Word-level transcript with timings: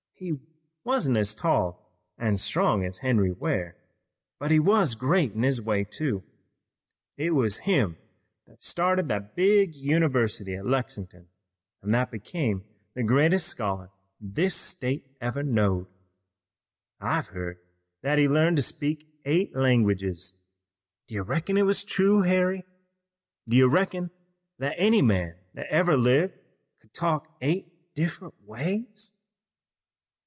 He 0.15 0.39
wuzn't 0.85 1.17
as 1.17 1.33
tall 1.33 1.91
an' 2.19 2.37
strong 2.37 2.85
as 2.85 2.99
Henry 2.99 3.31
Ware, 3.31 3.75
but 4.39 4.51
he 4.51 4.59
was 4.59 4.93
great 4.93 5.31
in 5.31 5.41
his 5.41 5.59
way, 5.59 5.83
too. 5.83 6.23
It 7.17 7.31
was 7.31 7.65
him 7.65 7.97
that 8.45 8.61
started 8.61 9.07
the 9.07 9.19
big 9.35 9.73
university 9.73 10.53
at 10.53 10.65
Lexin'ton, 10.67 11.25
an' 11.81 11.89
that 11.89 12.11
become 12.11 12.65
the 12.93 13.01
greatest 13.01 13.47
scholar 13.47 13.89
this 14.19 14.53
state 14.53 15.07
ever 15.19 15.41
knowed. 15.41 15.87
I've 16.99 17.29
heard 17.29 17.57
that 18.03 18.19
he 18.19 18.27
learned 18.27 18.57
to 18.57 18.61
speak 18.63 19.07
eight 19.25 19.55
languages. 19.55 20.39
Do 21.07 21.15
you 21.15 21.23
reckon 21.23 21.57
it 21.57 21.65
was 21.65 21.83
true, 21.83 22.21
Harry? 22.21 22.63
Do 23.49 23.57
you 23.57 23.67
reckon 23.67 24.11
that 24.59 24.75
any 24.77 25.01
man 25.01 25.37
that 25.55 25.65
ever 25.71 25.97
lived 25.97 26.35
could 26.79 26.93
talk 26.93 27.35
eight 27.41 27.95
different 27.95 28.35
ways?" 28.45 29.17